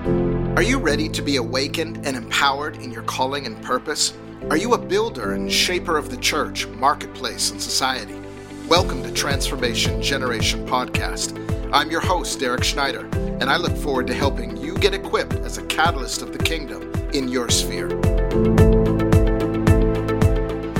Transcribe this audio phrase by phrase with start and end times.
[0.00, 4.14] Are you ready to be awakened and empowered in your calling and purpose?
[4.48, 8.18] Are you a builder and shaper of the church, marketplace, and society?
[8.66, 11.36] Welcome to Transformation Generation Podcast.
[11.70, 15.58] I'm your host, Derek Schneider, and I look forward to helping you get equipped as
[15.58, 17.88] a catalyst of the kingdom in your sphere.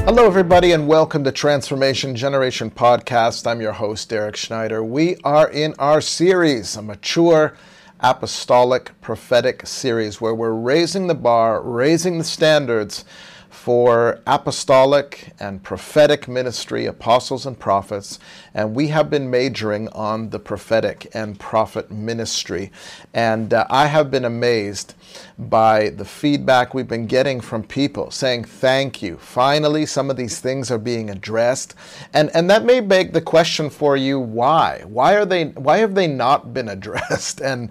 [0.07, 3.47] Hello, everybody, and welcome to Transformation Generation Podcast.
[3.47, 4.83] I'm your host, Derek Schneider.
[4.83, 7.55] We are in our series, a mature
[8.03, 13.05] apostolic prophetic series where we're raising the bar, raising the standards
[13.51, 18.19] for apostolic and prophetic ministry, apostles and prophets,
[18.55, 22.71] and we have been majoring on the prophetic and prophet ministry.
[23.13, 24.95] And uh, I have been amazed
[25.39, 29.17] by the feedback we've been getting from people saying, Thank you.
[29.17, 31.75] Finally, some of these things are being addressed.
[32.13, 34.83] And, and that may beg the question for you why?
[34.87, 37.41] Why, are they, why have they not been addressed?
[37.41, 37.71] And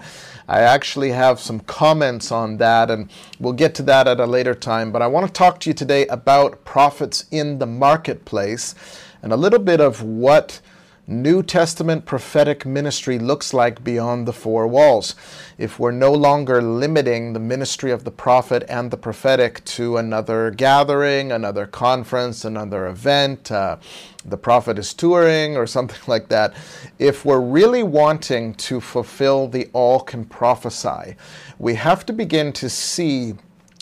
[0.50, 4.56] I actually have some comments on that, and we'll get to that at a later
[4.56, 4.92] time.
[4.92, 8.76] But I want to talk to you today about prophets in the marketplace
[9.22, 10.62] and a little bit of what
[11.10, 15.16] New Testament prophetic ministry looks like beyond the four walls.
[15.58, 20.52] If we're no longer limiting the ministry of the prophet and the prophetic to another
[20.52, 23.78] gathering, another conference, another event, uh,
[24.24, 26.54] the prophet is touring or something like that,
[27.00, 31.16] if we're really wanting to fulfill the all can prophesy,
[31.58, 33.34] we have to begin to see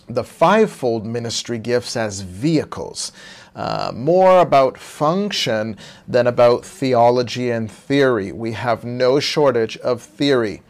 [0.07, 3.11] the fivefold ministry gifts as vehicles
[3.55, 5.75] uh, more about function
[6.07, 8.31] than about theology and theory.
[8.31, 10.61] We have no shortage of theory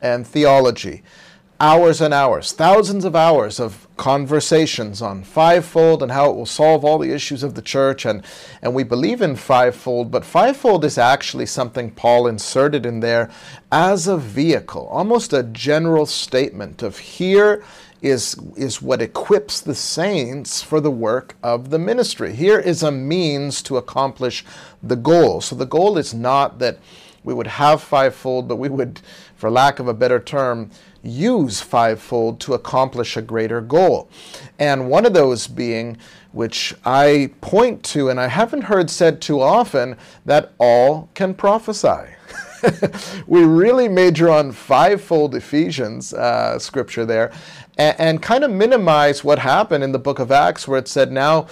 [0.00, 1.02] and theology.
[1.60, 6.84] Hours and hours, thousands of hours of conversations on fivefold and how it will solve
[6.84, 8.04] all the issues of the church.
[8.04, 8.24] And,
[8.60, 13.30] and we believe in fivefold, but fivefold is actually something Paul inserted in there
[13.70, 17.62] as a vehicle, almost a general statement of here
[18.02, 22.34] is, is what equips the saints for the work of the ministry.
[22.34, 24.44] Here is a means to accomplish
[24.82, 25.40] the goal.
[25.40, 26.78] So the goal is not that
[27.24, 29.00] we would have fivefold, but we would,
[29.36, 30.70] for lack of a better term,
[31.04, 34.08] use fivefold to accomplish a greater goal.
[34.58, 35.96] And one of those being,
[36.32, 42.10] which I point to, and I haven't heard said too often, that all can prophesy.
[43.26, 47.32] we really major on fivefold Ephesians uh, scripture there
[47.78, 51.10] and, and, kind of minimize what happened in the book of Acts, where it said,
[51.10, 51.46] Now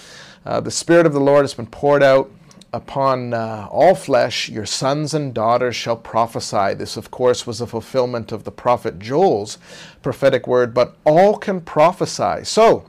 [0.44, 2.30] uh, the Spirit of the Lord has been poured out
[2.72, 6.74] upon uh, all flesh, your sons and daughters shall prophesy.
[6.74, 9.58] This, of course, was a fulfillment of the prophet Joel's
[10.02, 12.44] prophetic word, but all can prophesy.
[12.44, 12.84] So,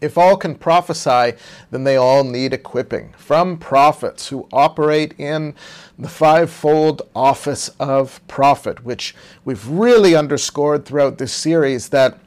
[0.00, 1.36] if all can prophesy,
[1.70, 5.54] then they all need equipping from prophets who operate in
[5.98, 9.14] the fivefold office of prophet, which
[9.44, 12.18] we've really underscored throughout this series that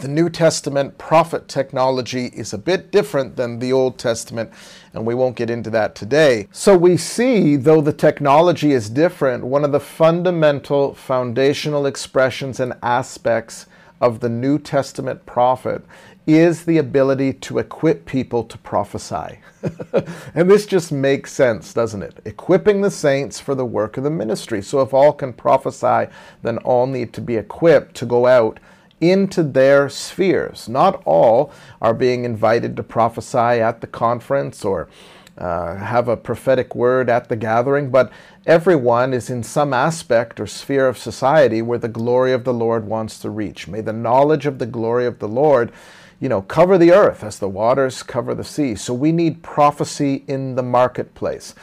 [0.00, 4.50] the New Testament prophet technology is a bit different than the Old Testament,
[4.92, 6.48] and we won't get into that today.
[6.50, 12.74] So we see, though the technology is different, one of the fundamental foundational expressions and
[12.82, 13.66] aspects
[14.00, 15.84] of the New Testament prophet
[16.26, 19.40] is the ability to equip people to prophesy.
[20.34, 22.20] and this just makes sense, doesn't it?
[22.24, 24.62] Equipping the saints for the work of the ministry.
[24.62, 26.10] So if all can prophesy,
[26.42, 28.58] then all need to be equipped to go out
[29.00, 30.68] into their spheres.
[30.68, 31.52] Not all
[31.82, 34.88] are being invited to prophesy at the conference or
[35.36, 38.10] uh, have a prophetic word at the gathering, but
[38.46, 42.86] everyone is in some aspect or sphere of society where the glory of the Lord
[42.86, 43.66] wants to reach.
[43.66, 45.72] May the knowledge of the glory of the Lord,
[46.24, 48.74] you know, cover the earth as the waters cover the sea.
[48.76, 51.54] So we need prophecy in the marketplace.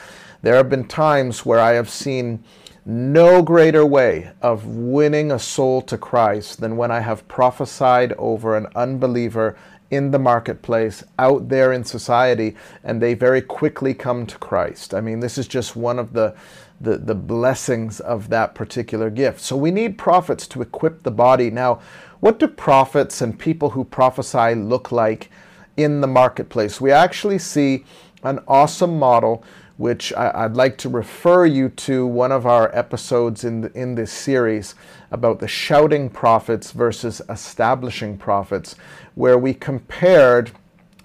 [0.43, 2.43] There have been times where I have seen
[2.85, 8.55] no greater way of winning a soul to Christ than when I have prophesied over
[8.55, 9.57] an unbeliever
[9.89, 14.93] in the marketplace, out there in society, and they very quickly come to Christ.
[14.93, 16.35] I mean, this is just one of the,
[16.81, 19.39] the, the blessings of that particular gift.
[19.41, 21.51] So we need prophets to equip the body.
[21.51, 21.79] Now,
[22.19, 25.29] what do prophets and people who prophesy look like
[25.77, 26.81] in the marketplace?
[26.81, 27.85] We actually see
[28.23, 29.43] an awesome model
[29.77, 33.95] which I, would like to refer you to one of our episodes in, the, in
[33.95, 34.75] this series
[35.09, 38.75] about the shouting prophets versus establishing prophets,
[39.15, 40.51] where we compared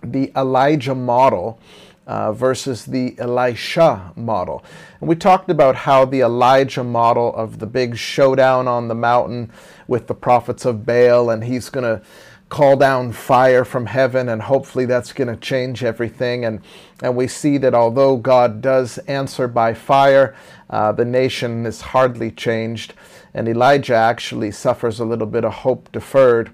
[0.02, 1.58] the Elijah model
[2.06, 4.64] uh, versus the Elisha model.
[5.00, 9.50] And we talked about how the Elijah model of the big showdown on the mountain
[9.88, 12.04] with the prophets of Baal, and he's going to
[12.48, 16.44] call down fire from heaven, and hopefully that's going to change everything.
[16.44, 16.60] And,
[17.02, 20.36] and we see that although God does answer by fire,
[20.70, 22.94] uh, the nation is hardly changed.
[23.34, 26.50] And Elijah actually suffers a little bit of hope deferred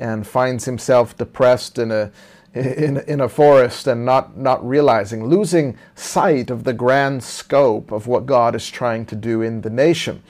[0.00, 2.10] and finds himself depressed in a
[2.54, 8.06] in, in a forest and not, not realizing, losing sight of the grand scope of
[8.06, 10.22] what God is trying to do in the nation.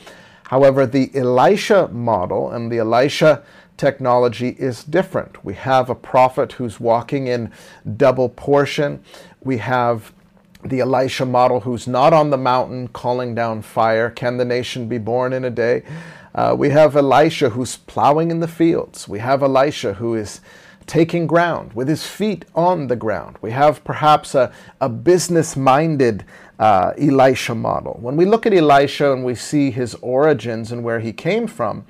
[0.44, 3.42] However, the Elisha model and the Elisha
[3.76, 5.44] technology is different.
[5.44, 7.52] We have a prophet who's walking in
[7.96, 9.02] double portion.
[9.42, 10.12] We have
[10.64, 14.08] the Elisha model who's not on the mountain calling down fire.
[14.08, 15.82] Can the nation be born in a day?
[16.34, 19.06] Uh, we have Elisha who's plowing in the fields.
[19.06, 20.40] We have Elisha who is
[20.86, 23.36] taking ground with his feet on the ground.
[23.40, 26.24] We have perhaps a, a business minded
[26.58, 27.98] uh, Elisha model.
[28.00, 31.84] When we look at Elisha and we see his origins and where he came from,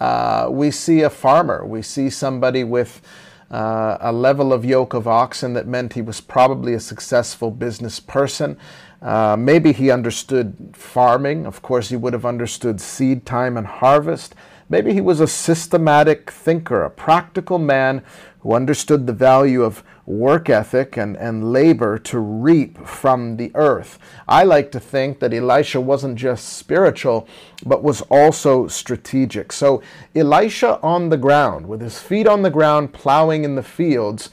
[0.00, 1.64] uh, we see a farmer.
[1.64, 3.02] We see somebody with
[3.50, 7.98] uh, a level of yoke of oxen that meant he was probably a successful business
[7.98, 8.58] person.
[9.00, 11.46] Uh, maybe he understood farming.
[11.46, 14.34] Of course, he would have understood seed time and harvest.
[14.68, 18.02] Maybe he was a systematic thinker, a practical man
[18.40, 23.98] who understood the value of work ethic and, and labor to reap from the earth.
[24.26, 27.28] I like to think that Elisha wasn't just spiritual,
[27.66, 29.52] but was also strategic.
[29.52, 29.82] So,
[30.14, 34.30] Elisha on the ground, with his feet on the ground, plowing in the fields,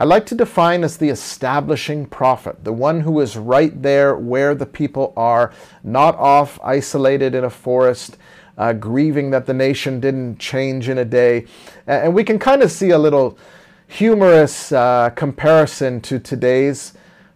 [0.00, 4.54] I like to define as the establishing prophet, the one who is right there where
[4.54, 5.52] the people are,
[5.82, 8.16] not off isolated in a forest
[8.58, 11.46] uh, grieving that the nation didn't change in a day.
[11.86, 13.38] And we can kind of see a little
[13.86, 16.92] humorous uh, comparison to today's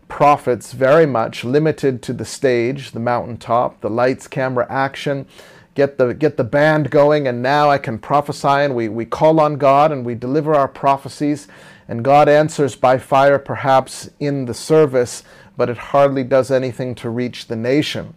[0.09, 5.27] prophets, very much limited to the stage, the mountaintop, the lights, camera, action.
[5.75, 9.41] Get the, get the band going, and now I can prophesy, and we, we call
[9.41, 11.49] on God and we deliver our prophecies,
[11.89, 15.25] and God answers by fire, perhaps in the service,
[15.57, 18.13] but it hardly does anything to reach the nation,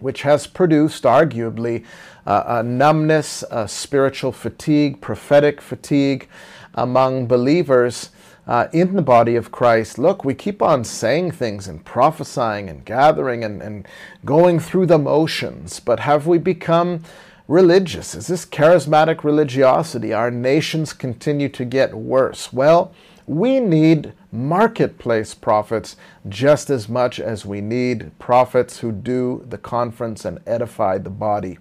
[0.00, 1.82] which has produced, arguably,
[2.28, 6.28] a numbness, a spiritual fatigue, prophetic fatigue
[6.74, 8.10] among believers
[8.46, 9.98] uh, in the body of Christ.
[9.98, 13.86] Look, we keep on saying things and prophesying and gathering and, and
[14.24, 17.02] going through the motions, but have we become
[17.46, 18.14] religious?
[18.14, 20.12] Is this charismatic religiosity?
[20.12, 22.52] Our nations continue to get worse.
[22.52, 22.92] Well,
[23.28, 25.96] we need marketplace prophets
[26.28, 31.58] just as much as we need prophets who do the conference and edify the body.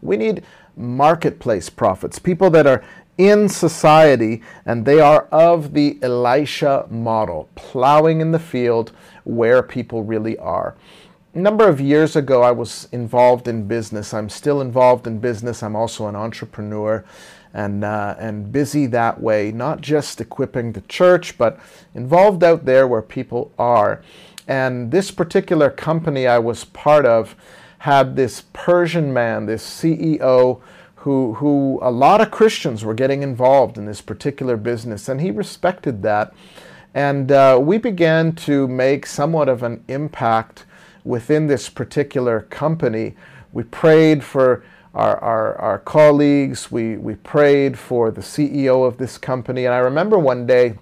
[0.00, 0.44] We need
[0.76, 2.84] marketplace prophets, people that are
[3.18, 8.92] in society and they are of the Elisha model, plowing in the field
[9.24, 10.76] where people really are.
[11.34, 14.14] A number of years ago, I was involved in business.
[14.14, 15.62] I'm still involved in business.
[15.62, 17.04] I'm also an entrepreneur
[17.54, 21.58] and, uh, and busy that way, not just equipping the church, but
[21.94, 24.02] involved out there where people are.
[24.46, 27.36] And this particular company I was part of
[27.78, 30.60] had this Persian man, this CEO,
[30.96, 35.30] who, who a lot of Christians were getting involved in this particular business, and he
[35.30, 36.34] respected that.
[36.92, 40.64] And uh, we began to make somewhat of an impact
[41.04, 43.14] within this particular company.
[43.52, 44.64] We prayed for
[44.98, 46.72] our, our, our colleagues.
[46.72, 49.64] We, we prayed for the CEO of this company.
[49.64, 50.74] And I remember one day,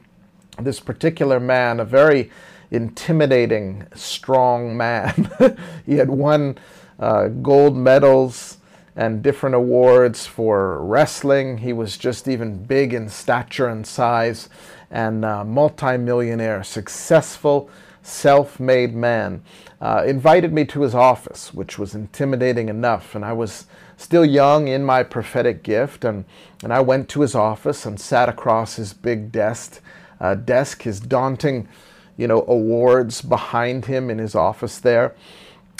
[0.58, 2.30] this particular man, a very
[2.70, 5.30] intimidating, strong man,
[5.86, 6.56] he had won
[6.98, 8.56] uh, gold medals
[8.96, 11.58] and different awards for wrestling.
[11.58, 14.49] He was just even big in stature and size
[14.90, 17.68] and uh, multimillionaire, successful,
[18.02, 19.42] self made man.
[19.78, 23.14] Uh, invited me to his office, which was intimidating enough.
[23.14, 23.66] And I was
[23.97, 26.25] still young in my prophetic gift, and,
[26.62, 29.81] and I went to his office and sat across his big desk,
[30.21, 31.69] uh, desk, his daunting,
[32.17, 35.15] you know, awards behind him in his office there.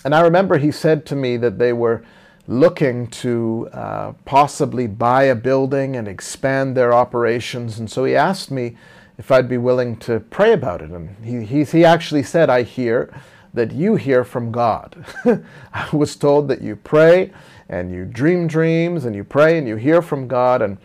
[0.05, 2.05] And I remember he said to me that they were
[2.49, 7.79] looking to uh, possibly buy a building and expand their operations.
[7.79, 8.77] And so he asked me
[9.19, 10.91] if I'd be willing to pray about it.
[10.91, 13.13] And he, he, he actually said, I hear
[13.55, 15.05] that you hear from God.
[15.73, 17.33] I was told that you pray
[17.69, 20.63] and you dream dreams and you pray and you hear from God.
[20.63, 20.79] And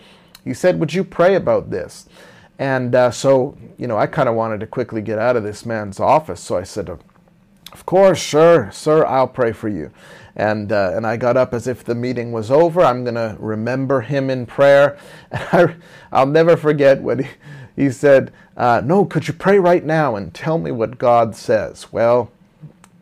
[0.43, 2.07] he said, Would you pray about this?
[2.59, 5.65] And uh, so, you know, I kind of wanted to quickly get out of this
[5.65, 6.41] man's office.
[6.41, 9.91] So I said, Of course, sure, sir, I'll pray for you.
[10.35, 12.81] And, uh, and I got up as if the meeting was over.
[12.81, 14.97] I'm going to remember him in prayer.
[15.31, 15.75] And
[16.11, 17.29] I, will never forget when he,
[17.75, 21.91] he said, uh, No, could you pray right now and tell me what God says?
[21.91, 22.31] Well,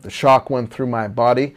[0.02, 1.56] the shock went through my body.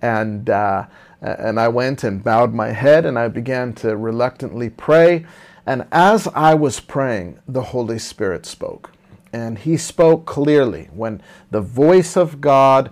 [0.00, 0.86] And uh,
[1.22, 5.24] and I went and bowed my head and I began to reluctantly pray.
[5.64, 8.92] And as I was praying, the Holy Spirit spoke.
[9.32, 12.90] And He spoke clearly when the voice of God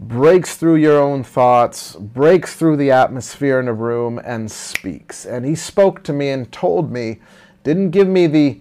[0.00, 5.24] breaks through your own thoughts, breaks through the atmosphere in a room, and speaks.
[5.24, 7.18] And he spoke to me and told me,
[7.64, 8.60] didn't give me the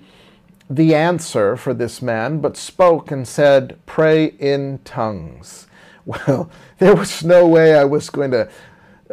[0.69, 5.67] the answer for this man, but spoke and said, Pray in tongues.
[6.07, 8.49] Well, there was no way I was going to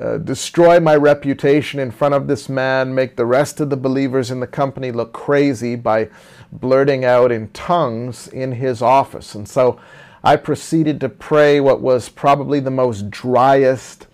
[0.00, 4.30] uh, destroy my reputation in front of this man, make the rest of the believers
[4.30, 6.08] in the company look crazy by
[6.50, 9.34] blurting out in tongues in his office.
[9.34, 9.78] And so
[10.22, 14.06] I proceeded to pray what was probably the most driest,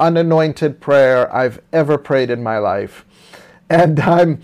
[0.00, 3.04] unanointed prayer I've ever prayed in my life.
[3.68, 4.40] And I'm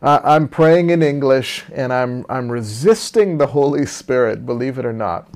[0.00, 4.92] uh, I'm praying in English and I'm I'm resisting the Holy Spirit, believe it or
[4.92, 5.28] not.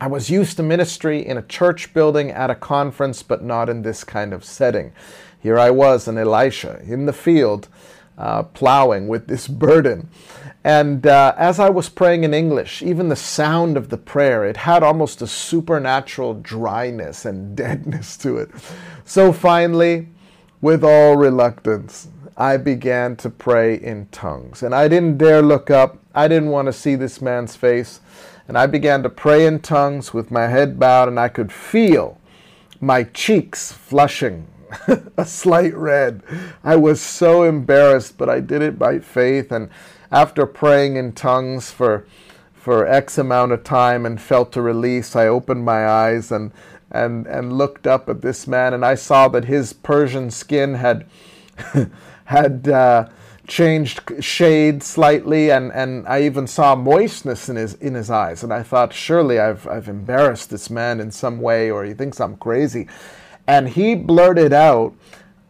[0.00, 3.82] I was used to ministry in a church building at a conference, but not in
[3.82, 4.92] this kind of setting.
[5.40, 7.68] Here I was, an Elisha, in the field,
[8.16, 10.08] uh, plowing with this burden.
[10.62, 14.58] And uh, as I was praying in English, even the sound of the prayer, it
[14.58, 18.50] had almost a supernatural dryness and deadness to it.
[19.04, 20.08] So finally,
[20.60, 24.62] with all reluctance, I began to pray in tongues.
[24.62, 25.98] And I didn't dare look up.
[26.14, 28.00] I didn't want to see this man's face.
[28.48, 32.18] And I began to pray in tongues with my head bowed, and I could feel
[32.80, 34.46] my cheeks flushing
[35.16, 36.22] a slight red.
[36.64, 39.52] I was so embarrassed, but I did it by faith.
[39.52, 39.68] And
[40.10, 42.06] after praying in tongues for
[42.54, 46.52] for X amount of time and felt a release, I opened my eyes and
[46.90, 51.06] and and looked up at this man, and I saw that his Persian skin had
[52.24, 53.08] had uh,
[53.48, 58.44] changed shade slightly, and, and I even saw moistness in his in his eyes.
[58.44, 62.20] And I thought, surely I've I've embarrassed this man in some way, or he thinks
[62.20, 62.86] I'm crazy.
[63.46, 64.94] And he blurted out,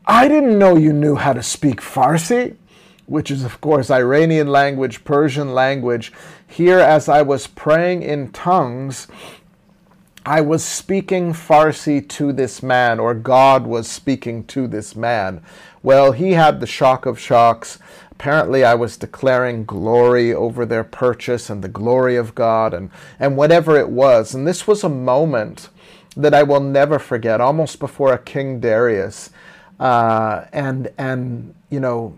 [0.06, 2.56] "I didn't know you knew how to speak Farsi."
[3.06, 6.12] Which is, of course, Iranian language, Persian language.
[6.46, 9.08] Here, as I was praying in tongues,
[10.26, 15.40] I was speaking Farsi to this man, or God was speaking to this man.
[15.82, 17.78] Well, he had the shock of shocks.
[18.18, 23.36] Apparently, I was declaring glory over their purchase and the glory of God and, and
[23.36, 24.34] whatever it was.
[24.34, 25.68] And this was a moment
[26.16, 29.30] that I will never forget, almost before a King Darius.
[29.78, 32.16] Uh, and, and, you know,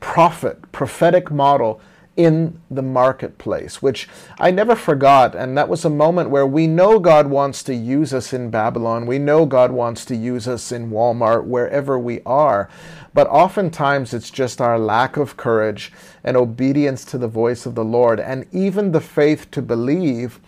[0.00, 1.80] prophet, prophetic model
[2.24, 4.08] in the marketplace, which
[4.38, 5.34] I never forgot.
[5.34, 9.06] And that was a moment where we know God wants to use us in Babylon.
[9.06, 12.68] We know God wants to use us in Walmart, wherever we are.
[13.12, 17.84] But oftentimes it's just our lack of courage and obedience to the voice of the
[17.84, 20.40] Lord, and even the faith to believe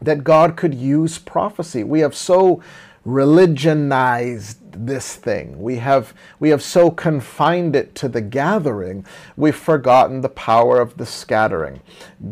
[0.00, 1.82] that God could use prophecy.
[1.82, 2.62] We have so
[3.04, 5.60] religionized this thing.
[5.60, 9.04] We have, we have so confined it to the gathering,
[9.36, 11.80] we've forgotten the power of the scattering.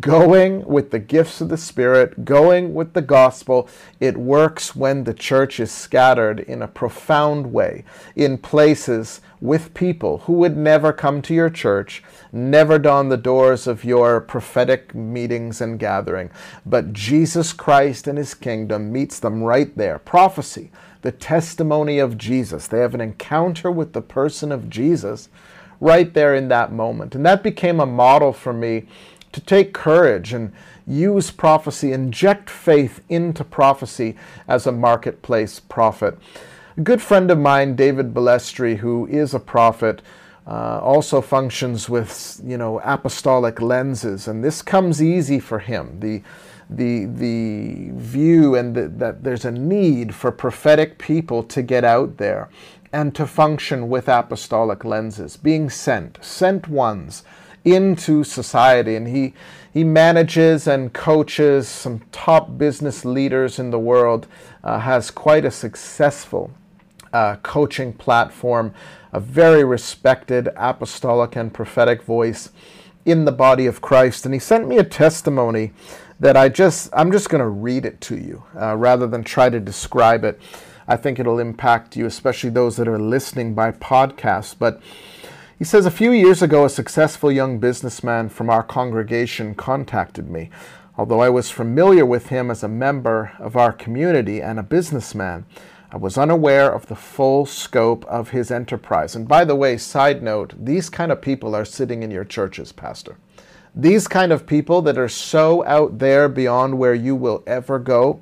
[0.01, 3.69] Going with the gifts of the Spirit, going with the gospel,
[4.01, 7.85] it works when the church is scattered in a profound way,
[8.17, 13.67] in places with people who would never come to your church, never don the doors
[13.67, 16.31] of your prophetic meetings and gathering.
[16.65, 19.99] But Jesus Christ and his kingdom meets them right there.
[19.99, 20.71] Prophecy
[21.03, 22.67] the testimony of Jesus.
[22.67, 25.29] They have an encounter with the person of Jesus
[25.81, 27.15] right there in that moment.
[27.15, 28.87] And that became a model for me
[29.33, 30.53] to take courage and
[30.87, 34.17] use prophecy, inject faith into prophecy
[34.47, 36.19] as a marketplace prophet.
[36.77, 40.03] A good friend of mine, David Balestri, who is a prophet,
[40.47, 46.01] uh, also functions with you know apostolic lenses, and this comes easy for him.
[46.01, 46.23] The
[46.77, 52.17] the the view and the, that there's a need for prophetic people to get out
[52.19, 52.49] there
[52.93, 57.25] and to function with apostolic lenses, being sent, sent ones
[57.65, 58.97] into society.
[58.97, 59.35] And he
[59.73, 64.27] he manages and coaches some top business leaders in the world.
[64.63, 66.51] Uh, has quite a successful
[67.13, 68.75] uh, coaching platform,
[69.13, 72.51] a very respected apostolic and prophetic voice
[73.05, 74.25] in the body of Christ.
[74.25, 75.73] And he sent me a testimony
[76.23, 79.51] that I just, I'm just going to read it to you uh, rather than try
[79.51, 80.41] to describe it.
[80.87, 84.55] I think it'll impact you, especially those that are listening by podcast.
[84.61, 84.81] But
[85.59, 90.51] he says, A few years ago, a successful young businessman from our congregation contacted me.
[90.97, 95.45] Although I was familiar with him as a member of our community and a businessman,
[95.91, 99.17] I was unaware of the full scope of his enterprise.
[99.17, 102.71] And by the way, side note, these kind of people are sitting in your churches,
[102.71, 103.17] Pastor.
[103.75, 108.21] These kind of people that are so out there beyond where you will ever go,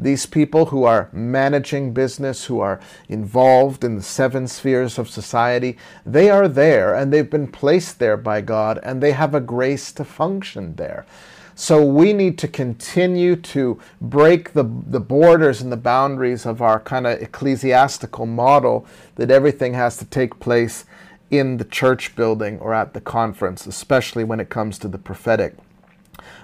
[0.00, 5.76] these people who are managing business, who are involved in the seven spheres of society,
[6.06, 9.92] they are there and they've been placed there by God and they have a grace
[9.92, 11.04] to function there.
[11.54, 16.80] So we need to continue to break the, the borders and the boundaries of our
[16.80, 20.86] kind of ecclesiastical model that everything has to take place
[21.30, 25.56] in the church building or at the conference, especially when it comes to the prophetic.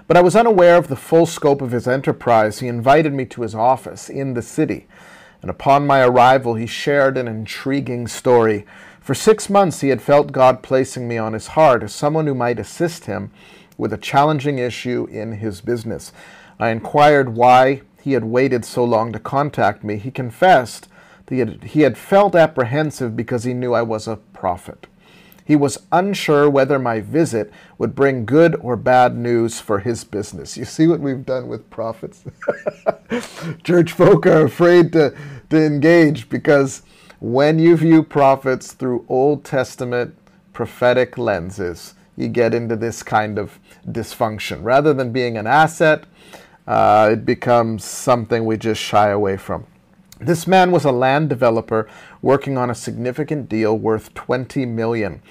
[0.07, 2.59] But I was unaware of the full scope of his enterprise.
[2.59, 4.87] He invited me to his office in the city,
[5.41, 8.65] and upon my arrival, he shared an intriguing story.
[9.01, 12.33] For six months, he had felt God placing me on his heart as someone who
[12.33, 13.31] might assist him
[13.77, 16.11] with a challenging issue in his business.
[16.59, 19.97] I inquired why he had waited so long to contact me.
[19.97, 20.87] He confessed
[21.29, 24.87] he had, he had felt apprehensive because he knew I was a prophet.
[25.43, 30.57] He was unsure whether my visit would bring good or bad news for his business.
[30.57, 32.25] You see what we've done with prophets?
[33.63, 35.15] Church folk are afraid to,
[35.49, 36.81] to engage because
[37.19, 40.17] when you view prophets through Old Testament
[40.51, 43.57] prophetic lenses, you get into this kind of
[43.87, 44.63] dysfunction.
[44.63, 46.03] Rather than being an asset,
[46.67, 49.65] uh, it becomes something we just shy away from.
[50.19, 51.87] This man was a land developer
[52.23, 55.21] working on a significant deal worth 20 million.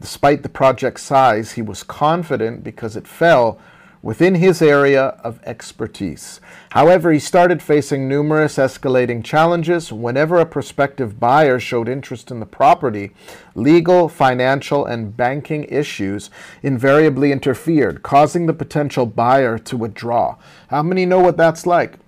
[0.00, 3.58] Despite the project size, he was confident because it fell
[4.02, 6.40] within his area of expertise.
[6.70, 9.92] However, he started facing numerous escalating challenges.
[9.92, 13.14] Whenever a prospective buyer showed interest in the property,
[13.56, 16.30] legal, financial, and banking issues
[16.62, 20.36] invariably interfered, causing the potential buyer to withdraw.
[20.68, 21.98] How many know what that's like?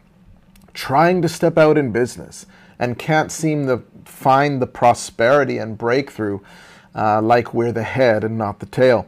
[0.78, 2.46] Trying to step out in business
[2.78, 6.38] and can't seem to find the prosperity and breakthrough
[6.94, 9.04] uh, like we're the head and not the tail.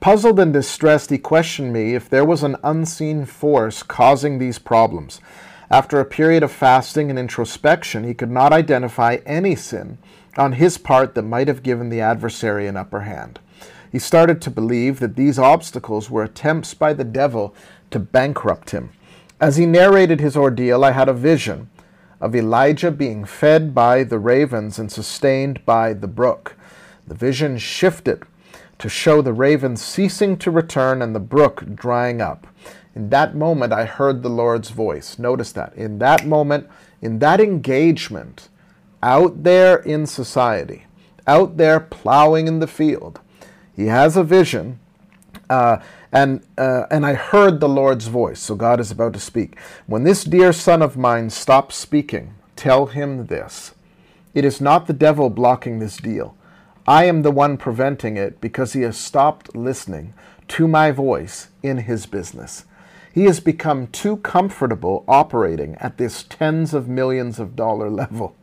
[0.00, 5.20] Puzzled and distressed, he questioned me if there was an unseen force causing these problems.
[5.70, 9.98] After a period of fasting and introspection, he could not identify any sin
[10.36, 13.38] on his part that might have given the adversary an upper hand.
[13.92, 17.54] He started to believe that these obstacles were attempts by the devil
[17.92, 18.90] to bankrupt him.
[19.38, 21.68] As he narrated his ordeal, I had a vision
[22.22, 26.56] of Elijah being fed by the ravens and sustained by the brook.
[27.06, 28.22] The vision shifted
[28.78, 32.46] to show the ravens ceasing to return and the brook drying up.
[32.94, 35.18] In that moment, I heard the Lord's voice.
[35.18, 35.74] Notice that.
[35.74, 36.66] In that moment,
[37.02, 38.48] in that engagement,
[39.02, 40.86] out there in society,
[41.26, 43.20] out there plowing in the field,
[43.74, 44.80] he has a vision.
[45.50, 45.76] Uh,
[46.16, 48.40] and, uh, and I heard the Lord's voice.
[48.40, 49.58] So God is about to speak.
[49.86, 53.74] When this dear son of mine stops speaking, tell him this
[54.32, 56.34] It is not the devil blocking this deal.
[56.88, 60.14] I am the one preventing it because he has stopped listening
[60.48, 62.64] to my voice in his business.
[63.12, 68.34] He has become too comfortable operating at this tens of millions of dollar level.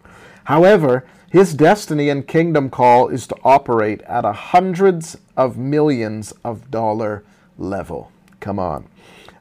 [0.44, 6.70] However, his destiny and kingdom call is to operate at a hundreds of millions of
[6.70, 7.24] dollar
[7.58, 8.12] level.
[8.40, 8.88] Come on.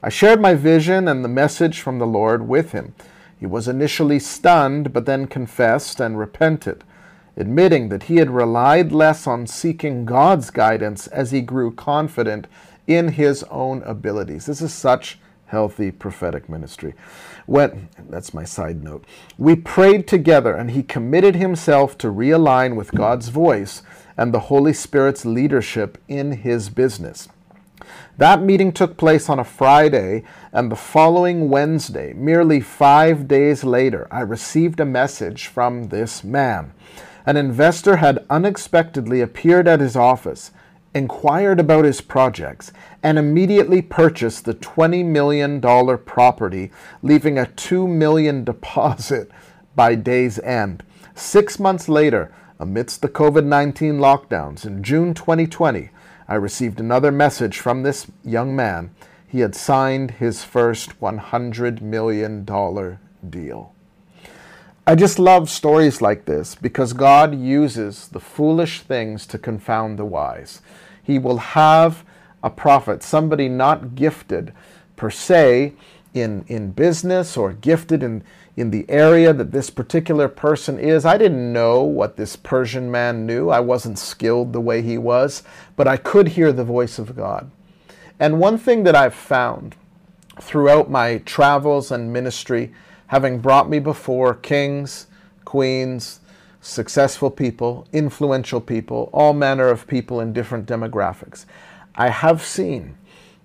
[0.03, 2.95] I shared my vision and the message from the Lord with him.
[3.39, 6.85] He was initially stunned, but then confessed and repented
[7.37, 12.47] admitting that he had relied less on seeking God's guidance as he grew confident
[12.87, 14.47] in his own abilities.
[14.47, 16.95] This is such healthy prophetic ministry.
[17.47, 19.05] When that's my side note.
[19.39, 23.83] We prayed together and he committed himself to realign with God's voice
[24.17, 27.29] and the Holy Spirit's leadership in his business.
[28.19, 34.09] That meeting took place on a Friday, and the following Wednesday, merely five days later,
[34.11, 36.73] I received a message from this man
[37.25, 40.51] an investor had unexpectedly appeared at his office,
[40.95, 46.71] inquired about his projects, and immediately purchased the $20 million property,
[47.03, 49.31] leaving a 2 million deposit
[49.77, 50.83] by day's end.
[51.15, 55.91] Six months later, amidst the COVID 19 lockdowns in June 2020,
[56.33, 58.95] I received another message from this young man.
[59.29, 62.47] He had signed his first $100 million
[63.29, 63.75] deal.
[64.87, 70.07] I just love stories like this because God uses the foolish things to confound the
[70.07, 70.63] wise.
[71.03, 72.03] He will have
[72.43, 74.55] a prophet, somebody not gifted
[74.97, 75.75] per se
[76.15, 78.25] in, in business or gifted in,
[78.57, 81.05] in the area that this particular person is.
[81.05, 83.49] I didn't know what this Persian man knew.
[83.49, 85.43] I wasn't skilled the way he was,
[85.77, 87.51] but I could hear the voice of God.
[88.21, 89.75] And one thing that I've found
[90.41, 92.73] throughout my travels and ministry
[93.09, 95.07] having brought me before kings,
[95.45, 96.21] queens,
[96.61, 101.45] successful people, influential people, all manner of people in different demographics.
[101.95, 102.97] I have seen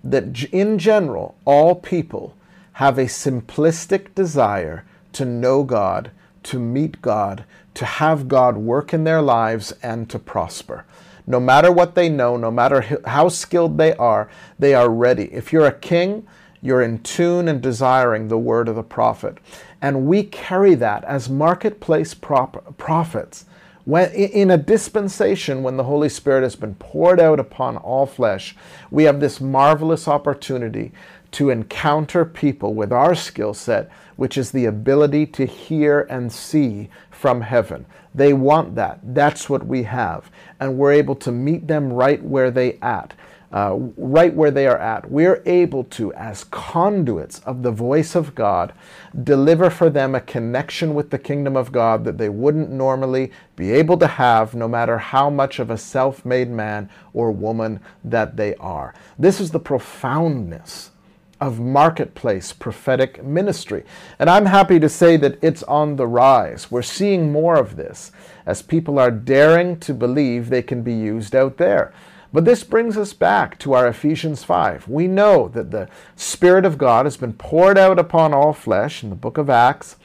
[0.04, 2.34] that in general, all people
[2.74, 6.10] have a simplistic desire to know God,
[6.44, 7.44] to meet God,
[7.74, 10.84] to have God work in their lives, and to prosper.
[11.28, 15.24] no matter what they know, no matter how skilled they are, they are ready.
[15.24, 16.26] If you're a king,
[16.62, 19.36] you're in tune and desiring the word of the prophet.
[19.82, 23.44] And we carry that as marketplace prop- prophets.
[23.84, 28.56] When, in a dispensation when the Holy Spirit has been poured out upon all flesh,
[28.90, 30.92] we have this marvelous opportunity
[31.32, 36.90] to encounter people with our skill set, which is the ability to hear and see
[37.10, 37.86] from heaven.
[38.14, 39.00] They want that.
[39.02, 40.30] That's what we have.
[40.60, 43.14] And we're able to meet them right where they at
[43.50, 48.34] uh, right where they are at, we're able to, as conduits of the voice of
[48.34, 48.74] God,
[49.22, 53.72] deliver for them a connection with the kingdom of God that they wouldn't normally be
[53.72, 58.36] able to have, no matter how much of a self made man or woman that
[58.36, 58.94] they are.
[59.18, 60.90] This is the profoundness
[61.40, 63.84] of marketplace prophetic ministry.
[64.18, 66.70] And I'm happy to say that it's on the rise.
[66.70, 68.10] We're seeing more of this
[68.44, 71.92] as people are daring to believe they can be used out there.
[72.32, 74.86] But this brings us back to our Ephesians 5.
[74.88, 79.08] We know that the Spirit of God has been poured out upon all flesh in
[79.08, 79.96] the book of Acts,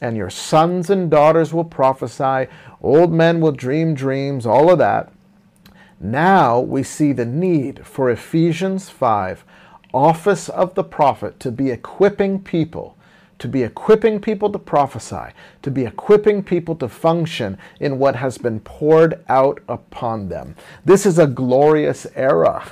[0.00, 5.12] and your sons and daughters will prophesy, old men will dream dreams, all of that.
[6.00, 9.44] Now we see the need for Ephesians 5,
[9.92, 12.96] office of the prophet, to be equipping people
[13.38, 15.32] to be equipping people to prophesy,
[15.68, 20.56] to be equipping people to function in what has been poured out upon them.
[20.82, 22.64] This is a glorious era.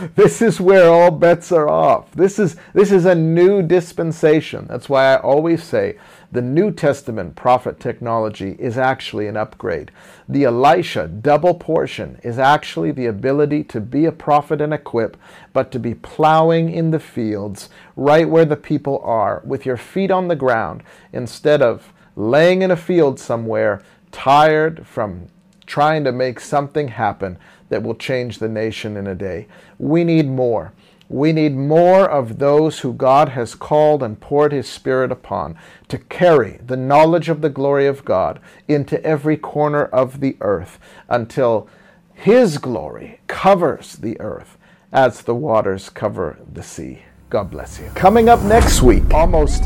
[0.16, 2.10] this is where all bets are off.
[2.12, 4.66] This is, this is a new dispensation.
[4.68, 5.98] That's why I always say
[6.32, 9.90] the New Testament prophet technology is actually an upgrade.
[10.26, 15.18] The Elisha double portion is actually the ability to be a prophet and equip,
[15.52, 20.10] but to be plowing in the fields right where the people are with your feet
[20.10, 21.81] on the ground instead of
[22.16, 25.28] laying in a field somewhere tired from
[25.66, 29.46] trying to make something happen that will change the nation in a day.
[29.78, 30.72] We need more.
[31.08, 35.98] We need more of those who God has called and poured His Spirit upon to
[35.98, 41.68] carry the knowledge of the glory of God into every corner of the earth until
[42.14, 44.56] His glory covers the earth
[44.92, 47.02] as the waters cover the sea.
[47.28, 47.86] God bless you.
[47.94, 49.64] Coming up next week, almost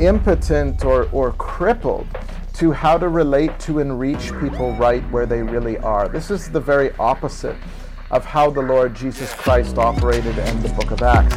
[0.00, 2.06] impotent or, or crippled
[2.54, 6.08] to how to relate to and reach people right where they really are.
[6.08, 7.56] This is the very opposite
[8.10, 11.36] of how the Lord Jesus Christ operated in the book of Acts.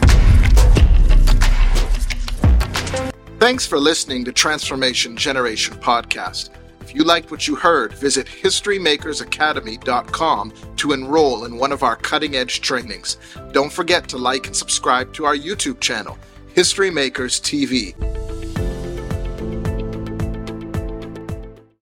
[3.40, 6.50] Thanks for listening to Transformation Generation Podcast.
[6.82, 12.36] If you liked what you heard, visit HistoryMakersAcademy.com to enroll in one of our cutting
[12.36, 13.18] edge trainings.
[13.52, 16.18] Don't forget to like and subscribe to our YouTube channel,
[16.54, 17.94] History Makers TV.